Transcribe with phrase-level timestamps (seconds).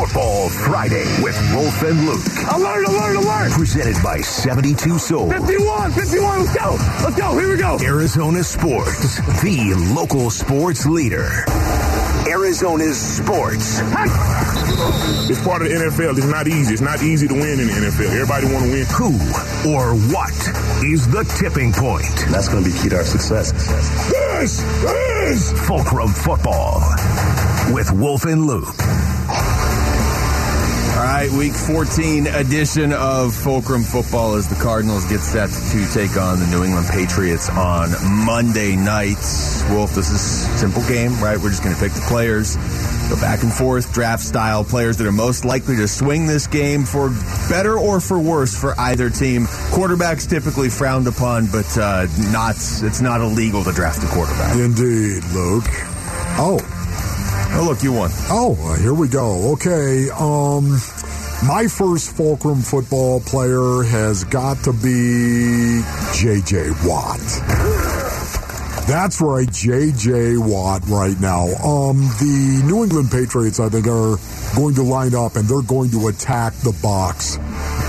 [0.00, 2.24] Football Friday with Wolf and Luke.
[2.50, 3.52] Alert, alert, alert!
[3.52, 5.30] Presented by 72 Soul.
[5.30, 6.76] 51, 51, let's go!
[7.04, 7.78] Let's go, here we go!
[7.82, 11.44] Arizona Sports, the local sports leader.
[12.26, 13.80] Arizona's sports.
[15.28, 16.16] It's part of the NFL.
[16.16, 16.72] It's not easy.
[16.72, 18.08] It's not easy to win in the NFL.
[18.08, 18.86] Everybody want to win.
[18.96, 19.12] Who
[19.68, 20.32] or what
[20.82, 22.08] is the tipping point?
[22.30, 23.52] That's going to be key to our success.
[24.10, 26.80] This is Fulcrum Football
[27.74, 28.74] with Wolf and Luke.
[31.00, 36.14] All right, week 14 edition of Fulcrum Football as the Cardinals get set to take
[36.18, 37.88] on the New England Patriots on
[38.26, 39.16] Monday night.
[39.70, 40.20] Wolf, this is
[40.60, 41.38] simple game, right?
[41.38, 42.56] We're just going to pick the players,
[43.08, 46.84] go back and forth, draft style players that are most likely to swing this game
[46.84, 47.08] for
[47.48, 49.46] better or for worse for either team.
[49.72, 54.54] Quarterbacks typically frowned upon, but uh, not it's not illegal to draft a quarterback.
[54.54, 55.64] Indeed, Luke.
[56.36, 56.60] Oh,
[57.58, 58.10] Look, you won.
[58.30, 59.52] Oh, here we go.
[59.52, 60.08] Okay.
[60.10, 60.70] Um,
[61.46, 65.82] my first Fulcrum football player has got to be
[66.14, 66.70] J.J.
[66.84, 67.20] Watt.
[68.86, 70.36] That's right, J.J.
[70.38, 71.46] Watt right now.
[71.62, 74.16] Um, the New England Patriots, I think, are
[74.56, 77.36] going to line up and they're going to attack the box.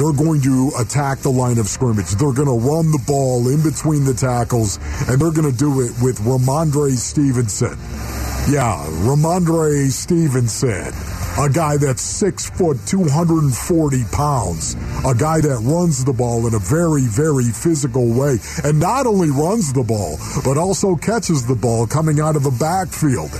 [0.00, 2.12] They're going to attack the line of scrimmage.
[2.12, 5.80] They're going to run the ball in between the tackles, and they're going to do
[5.80, 7.76] it with Rhamondre Stevenson.
[8.48, 10.94] Yeah, Rhamondre Stevenson,
[11.36, 16.60] a guy that's six foot, 240 pounds, a guy that runs the ball in a
[16.60, 21.88] very, very physical way, and not only runs the ball, but also catches the ball
[21.88, 23.30] coming out of the backfield.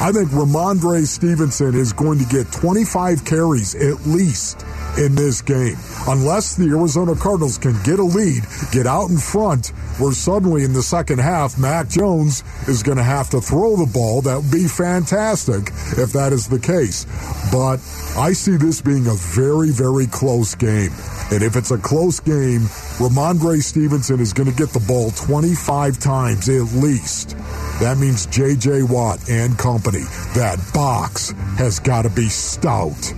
[0.00, 4.64] I think Rhamondre Stevenson is going to get 25 carries at least
[4.96, 5.76] in this game.
[6.08, 10.72] Unless the Arizona Cardinals can get a lead, get out in front, where suddenly in
[10.72, 14.20] the second half, Mac Jones is going to have to throw the ball.
[14.22, 17.06] That would be fantastic if that is the case.
[17.52, 17.76] But
[18.18, 20.90] I see this being a very, very close game.
[21.30, 22.62] And if it's a close game,
[22.98, 27.36] Rhamondre Stevenson is going to get the ball 25 times at least.
[27.80, 28.82] That means J.J.
[28.84, 30.04] Watt and company.
[30.34, 33.12] That box has got to be stout.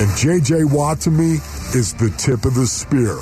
[0.00, 0.64] And J.J.
[0.64, 1.38] Watt to me
[1.74, 3.18] is the tip of the spear.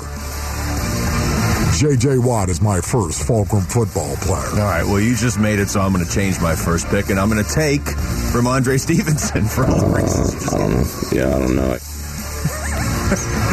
[1.77, 2.17] J.J.
[2.19, 4.49] Watt is my first Fulcrum football player.
[4.51, 7.09] All right, well, you just made it, so I'm going to change my first pick,
[7.09, 10.85] and I'm going to take Rhamondre Stevenson for all the reasons you I don't know.
[11.11, 11.96] Yeah, I don't know it.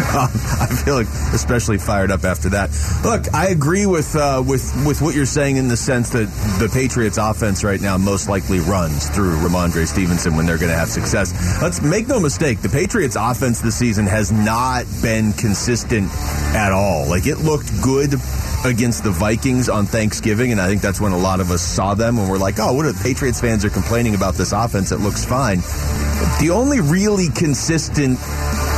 [0.15, 2.71] I feel like especially fired up after that.
[3.03, 6.27] Look, I agree with uh, with with what you're saying in the sense that
[6.59, 10.77] the Patriots offense right now most likely runs through Rhamondre Stevenson when they're going to
[10.77, 11.33] have success.
[11.63, 16.11] Let's make no mistake, the Patriots offense this season has not been consistent
[16.55, 17.09] at all.
[17.09, 18.15] Like it looked good
[18.65, 21.95] against the Vikings on Thanksgiving, and I think that's when a lot of us saw
[21.95, 24.93] them and we're like, oh, what are the Patriots fans are complaining about this offense?
[24.93, 25.59] It looks fine.
[26.41, 28.19] The only really consistent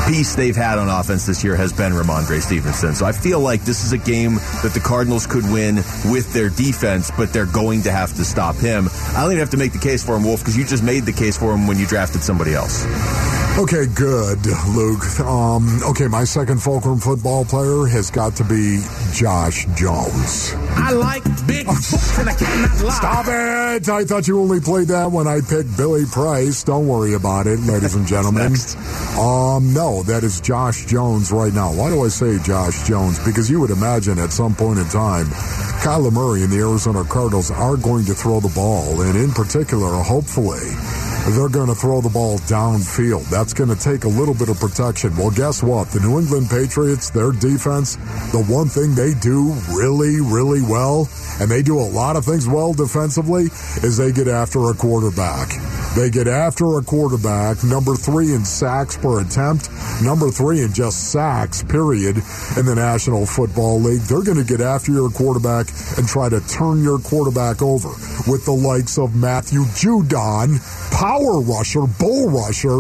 [0.07, 2.95] piece they've had on offense this year has been Rhamondre Stevenson.
[2.95, 6.49] So I feel like this is a game that the Cardinals could win with their
[6.49, 8.89] defense, but they're going to have to stop him.
[9.11, 11.05] I don't even have to make the case for him, Wolf, because you just made
[11.05, 12.85] the case for him when you drafted somebody else.
[13.59, 14.45] Okay, good,
[14.77, 15.19] Luke.
[15.21, 18.85] Um, okay, my second Fulcrum football player has got to be
[19.15, 20.53] Josh Jones.
[20.77, 22.93] I like big books and I cannot lie.
[22.93, 23.89] Stop it!
[23.89, 26.65] I thought you only played that when I picked Billy Price.
[26.65, 28.53] Don't worry about it, ladies and gentlemen.
[29.19, 31.73] Um, no, that is Josh Jones right now.
[31.73, 33.19] Why do I say Josh Jones?
[33.25, 35.25] Because you would imagine at some point in time,
[35.81, 39.95] Kyler Murray and the Arizona Cardinals are going to throw the ball, and in particular,
[40.03, 40.69] hopefully,
[41.35, 43.29] they're going to throw the ball downfield.
[43.31, 45.17] That's going to take a little bit of protection.
[45.17, 45.89] Well, guess what?
[45.89, 47.97] The New England Patriots, their defense,
[48.33, 51.09] the one thing they do really, really well,
[51.41, 53.45] and they do a lot of things well defensively,
[53.83, 55.51] is they get after a quarterback.
[55.97, 59.71] They get after a quarterback, number three in sacks per attempt,
[60.03, 62.19] number three in just sacks, period,
[62.59, 64.03] in the National Football League.
[64.03, 67.89] They're going to get after your quarterback and try to turn your quarterback over
[68.31, 70.61] with the likes of Matthew Judon,
[70.93, 72.77] power rusher, bull rusher,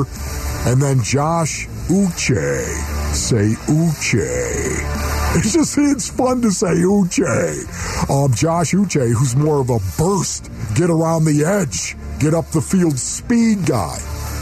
[0.69, 3.14] and then Josh Uche.
[3.14, 5.37] Say Uche.
[5.37, 8.11] It's just it's fun to say Uche.
[8.11, 12.60] Um, Josh Uche, who's more of a burst, get around the edge, get up the
[12.60, 13.96] field speed guy.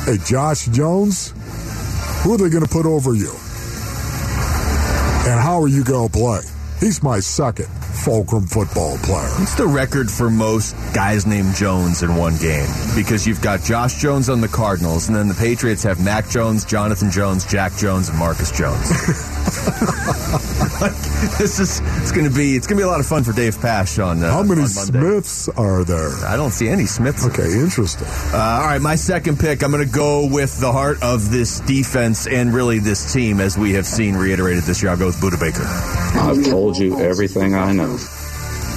[0.05, 1.33] Hey, Josh Jones,
[2.23, 3.31] who are they going to put over you?
[5.27, 6.41] And how are you going to play?
[6.81, 9.29] He's my second fulcrum football player.
[9.39, 12.69] What's the record for most guys named Jones in one game?
[12.95, 16.65] Because you've got Josh Jones on the Cardinals, and then the Patriots have Mac Jones,
[16.65, 18.91] Jonathan Jones, Jack Jones, and Marcus Jones.
[21.39, 23.33] this is it's going to be it's going to be a lot of fun for
[23.33, 24.23] Dave Pasch on.
[24.23, 26.11] Uh, How many on Smiths are there?
[26.27, 27.27] I don't see any Smiths.
[27.27, 28.07] Okay, interesting.
[28.33, 29.63] Uh, all right, my second pick.
[29.63, 33.57] I'm going to go with the heart of this defense and really this team, as
[33.59, 34.91] we have seen reiterated this year.
[34.91, 35.65] I'll go with Budda Baker.
[36.19, 37.99] I've told you everything I know.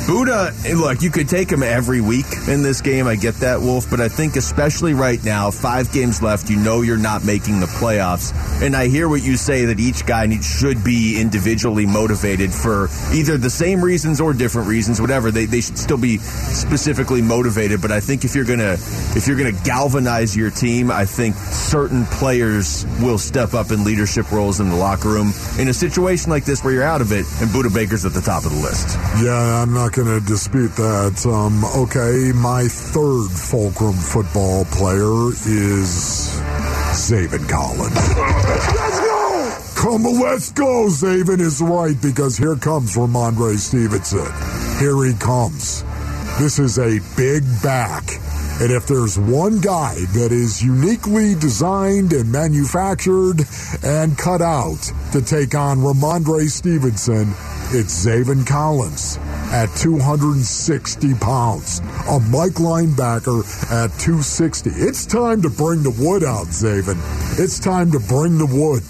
[0.08, 3.08] Budda, look, you could take him every week in this game.
[3.08, 6.82] I get that, Wolf, but I think especially right now, five games left, you know
[6.82, 8.32] you're not making the playoffs.
[8.62, 12.88] And I hear what you say that each guy needs, should be individually motivated for
[13.14, 15.30] either the same reasons or different reasons, whatever.
[15.30, 17.82] They, they should still be specifically motivated.
[17.82, 18.78] But I think if you're gonna
[19.14, 24.32] if you're gonna galvanize your team, I think certain players will step up in leadership
[24.32, 27.26] roles in the locker room in a situation like this where you're out of it,
[27.42, 28.98] and Budda Baker's at the top of the list.
[29.22, 31.26] Yeah, I'm not going to dispute that.
[31.26, 36.38] Um, okay, my third fulcrum football player is
[36.94, 37.96] Zaven Collins.
[37.96, 39.82] Let's go!
[39.82, 40.86] Come, let's go.
[40.90, 44.30] Zaven is right because here comes Rhamondre Stevenson.
[44.80, 45.84] Here he comes.
[46.38, 48.04] This is a big back.
[48.62, 53.42] And if there's one guy that is uniquely designed and manufactured
[53.84, 57.30] and cut out to take on Rhamondre Stevenson,
[57.72, 59.18] it's Zaven Collins
[59.52, 61.80] at 260 pounds.
[62.10, 64.70] A Mike linebacker at 260.
[64.72, 66.98] It's time to bring the wood out, Zaven.
[67.40, 68.84] It's time to bring the wood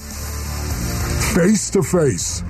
[1.38, 2.42] face to face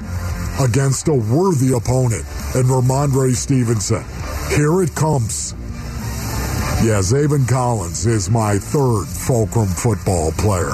[0.59, 2.23] against a worthy opponent
[2.55, 4.03] in Rhamondre Stevenson.
[4.55, 5.53] Here it comes.
[6.83, 10.69] Yeah, Zaven Collins is my third fulcrum football player.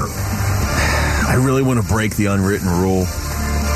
[1.26, 3.06] I really want to break the unwritten rule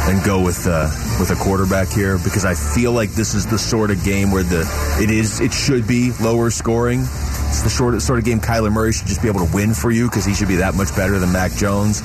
[0.09, 0.89] and go with uh,
[1.19, 4.44] with a quarterback here because I feel like this is the sort of game where
[4.44, 4.62] the
[5.02, 7.02] it is it should be lower scoring.
[7.02, 9.74] It's the sort of, sort of game Kyler Murray should just be able to win
[9.74, 12.02] for you because he should be that much better than Mac Jones.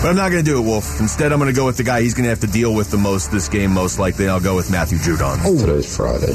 [0.00, 1.00] But I'm not going to do it, Wolf.
[1.00, 2.90] Instead, I'm going to go with the guy he's going to have to deal with
[2.90, 4.28] the most this game, most likely.
[4.28, 5.40] I'll go with Matthew Judon.
[5.44, 6.34] Oh, Today's Friday.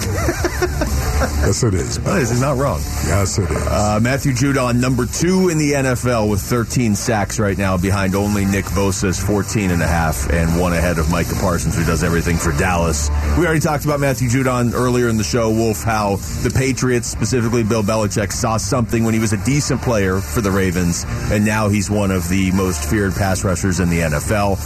[1.20, 1.98] yes, it is.
[1.98, 2.80] Oh, this is not wrong.
[3.06, 3.66] Yes, it is.
[3.66, 8.46] Uh, Matthew Judon, number two in the NFL with 13 sacks right now, behind only
[8.46, 12.38] Nick Bosa's 14 and a half, and one ahead of Micah Parsons, who does everything
[12.38, 13.10] for Dallas.
[13.38, 17.62] We already talked about Matthew Judon earlier in the show, Wolf, how the Patriots, specifically
[17.62, 21.68] Bill Belichick, saw something when he was a decent player for the Ravens, and now
[21.68, 24.56] he's one of the most feared pass rushers in the NFL.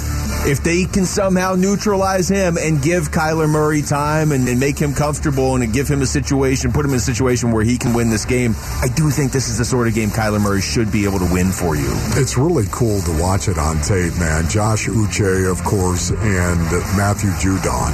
[0.46, 4.94] If they can somehow neutralize him and give Kyler Murray time and, and make him
[4.94, 8.11] comfortable and give him a situation, put him in a situation where he can win
[8.11, 11.05] this game, I do think this is the sort of game Kyler Murray should be
[11.05, 11.91] able to win for you.
[12.21, 14.49] It's really cool to watch it on tape, man.
[14.49, 16.61] Josh Uche, of course, and
[16.97, 17.93] Matthew Judon.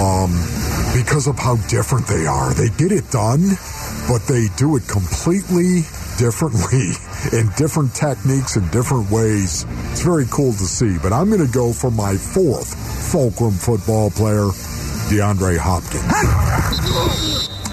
[0.00, 0.32] Um,
[0.96, 2.54] because of how different they are.
[2.54, 3.42] They get it done,
[4.08, 5.82] but they do it completely
[6.16, 6.96] differently
[7.32, 9.66] in different techniques and different ways.
[9.92, 10.96] It's very cool to see.
[11.02, 12.72] But I'm going to go for my fourth
[13.12, 14.48] fulcrum football player,
[15.08, 16.02] DeAndre Hopkins.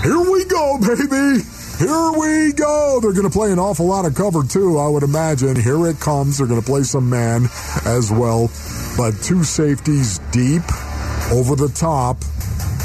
[0.03, 1.41] Here we go, baby.
[1.79, 2.99] Here we go.
[3.01, 5.55] They're going to play an awful lot of cover, too, I would imagine.
[5.55, 6.37] Here it comes.
[6.37, 7.45] They're going to play some man
[7.85, 8.51] as well.
[8.95, 10.61] But two safeties deep,
[11.31, 12.19] over the top.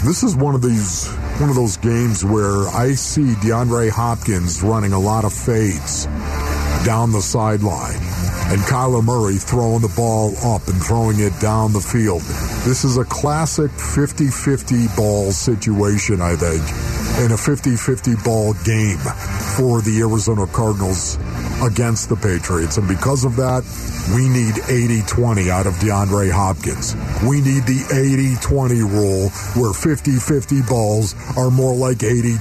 [0.04, 1.08] This is one of these
[1.40, 6.06] one of those games where I see DeAndre Hopkins running a lot of fades
[6.84, 7.98] down the sideline
[8.50, 12.22] and Kyler Murray throwing the ball up and throwing it down the field.
[12.64, 16.60] This is a classic 50-50 ball situation, I think,
[17.24, 18.98] in a 50-50 ball game
[19.56, 21.16] for the Arizona Cardinals
[21.62, 22.76] against the Patriots.
[22.76, 23.64] And because of that,
[24.14, 26.94] we need 80-20 out of DeAndre Hopkins.
[27.26, 32.38] We need the 80-20 rule where 50-50 balls are more like 80-20.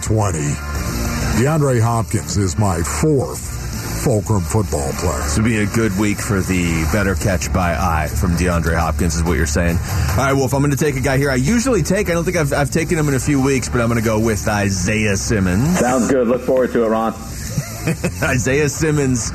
[1.39, 3.56] DeAndre Hopkins is my fourth
[3.97, 5.19] fulcrum football player.
[5.23, 9.15] This would be a good week for the better catch by eye from DeAndre Hopkins,
[9.15, 9.77] is what you're saying.
[10.11, 12.09] All right, Wolf, I'm going to take a guy here I usually take.
[12.09, 14.05] I don't think I've, I've taken him in a few weeks, but I'm going to
[14.05, 15.79] go with Isaiah Simmons.
[15.79, 16.27] Sounds good.
[16.27, 17.13] Look forward to it, Ron.
[18.23, 19.31] Isaiah Simmons.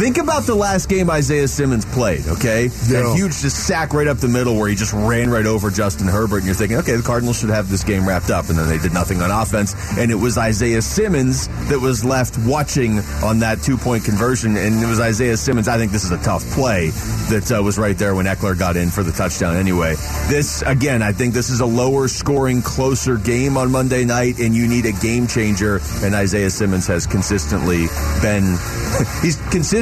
[0.00, 2.62] Think about the last game Isaiah Simmons played, okay?
[2.62, 3.02] Yeah.
[3.02, 6.08] That huge just sack right up the middle where he just ran right over Justin
[6.08, 8.66] Herbert, and you're thinking, okay, the Cardinals should have this game wrapped up, and then
[8.66, 9.74] they did nothing on offense.
[9.98, 14.82] And it was Isaiah Simmons that was left watching on that two point conversion, and
[14.82, 15.68] it was Isaiah Simmons.
[15.68, 16.88] I think this is a tough play
[17.28, 19.96] that uh, was right there when Ekeler got in for the touchdown anyway.
[20.30, 24.56] This, again, I think this is a lower scoring, closer game on Monday night, and
[24.56, 27.86] you need a game changer, and Isaiah Simmons has consistently
[28.22, 28.56] been,
[29.22, 29.36] he's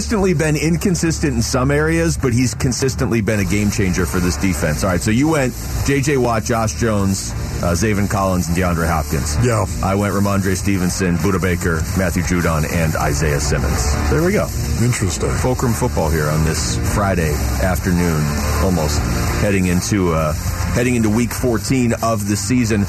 [0.08, 4.38] consistently been inconsistent in some areas, but he's consistently been a game changer for this
[4.38, 4.82] defense.
[4.82, 5.52] All right, so you went
[5.86, 6.16] J.J.
[6.16, 9.36] Watt, Josh Jones, uh, Zaven Collins and DeAndre Hopkins.
[9.44, 9.66] Yeah.
[9.84, 13.92] I went Rhamondre Stevenson, Budda Baker, Matthew Judon, and Isaiah Simmons.
[14.08, 14.46] There we go.
[14.80, 15.28] Interesting.
[15.28, 18.24] Fulcrum football here on this Friday afternoon,
[18.64, 19.02] almost
[19.42, 20.32] heading into uh,
[20.72, 22.86] heading into week 14 of the season.